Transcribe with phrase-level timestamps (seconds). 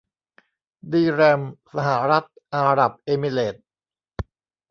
[0.93, 1.41] ดีแรห์ม
[1.75, 3.63] สหรัฐอาหรับเอมิเรตส์